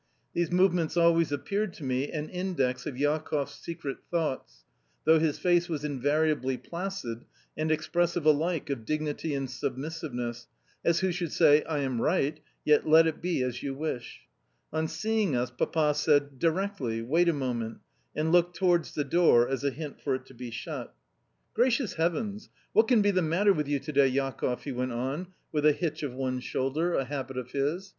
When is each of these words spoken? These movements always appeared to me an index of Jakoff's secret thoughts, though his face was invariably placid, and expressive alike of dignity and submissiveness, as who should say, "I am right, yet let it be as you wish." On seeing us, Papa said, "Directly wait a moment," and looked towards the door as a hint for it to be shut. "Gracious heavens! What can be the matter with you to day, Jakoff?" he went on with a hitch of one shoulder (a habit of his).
These 0.33 0.51
movements 0.51 0.97
always 0.97 1.31
appeared 1.31 1.73
to 1.75 1.83
me 1.83 2.11
an 2.11 2.27
index 2.29 2.87
of 2.87 2.95
Jakoff's 2.97 3.53
secret 3.53 3.97
thoughts, 4.09 4.63
though 5.03 5.19
his 5.19 5.37
face 5.37 5.69
was 5.69 5.83
invariably 5.85 6.57
placid, 6.57 7.23
and 7.55 7.71
expressive 7.71 8.25
alike 8.25 8.71
of 8.71 8.83
dignity 8.83 9.35
and 9.35 9.47
submissiveness, 9.47 10.47
as 10.83 11.01
who 11.01 11.11
should 11.11 11.31
say, 11.31 11.63
"I 11.65 11.81
am 11.81 12.01
right, 12.01 12.39
yet 12.65 12.87
let 12.87 13.05
it 13.05 13.21
be 13.21 13.43
as 13.43 13.61
you 13.61 13.75
wish." 13.75 14.21
On 14.73 14.87
seeing 14.87 15.35
us, 15.35 15.51
Papa 15.51 15.93
said, 15.93 16.39
"Directly 16.39 17.03
wait 17.03 17.29
a 17.29 17.31
moment," 17.33 17.77
and 18.15 18.31
looked 18.31 18.55
towards 18.55 18.95
the 18.95 19.03
door 19.03 19.47
as 19.47 19.63
a 19.63 19.69
hint 19.69 20.01
for 20.01 20.15
it 20.15 20.25
to 20.25 20.33
be 20.33 20.49
shut. 20.49 20.95
"Gracious 21.53 21.93
heavens! 21.93 22.49
What 22.73 22.87
can 22.87 23.03
be 23.03 23.11
the 23.11 23.21
matter 23.21 23.53
with 23.53 23.67
you 23.67 23.77
to 23.77 23.91
day, 23.93 24.09
Jakoff?" 24.09 24.63
he 24.63 24.71
went 24.71 24.93
on 24.93 25.27
with 25.51 25.63
a 25.63 25.73
hitch 25.73 26.01
of 26.01 26.11
one 26.15 26.39
shoulder 26.39 26.95
(a 26.95 27.05
habit 27.05 27.37
of 27.37 27.51
his). 27.51 27.89